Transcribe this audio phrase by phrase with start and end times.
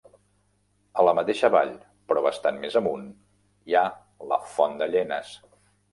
[1.01, 1.73] A la mateixa vall,
[2.11, 3.07] però bastant més amunt,
[3.69, 3.85] hi ha
[4.33, 5.37] la Font de Llenes.